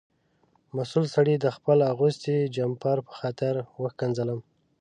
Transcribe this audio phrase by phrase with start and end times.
[0.75, 4.39] مسؤل سړي د خپل اغوستي جمپر په خاطر وښکنځلم.